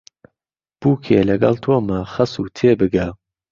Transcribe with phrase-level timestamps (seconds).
[0.79, 3.07] بووکێ لەگەڵ تۆمە خەسوو تێبگە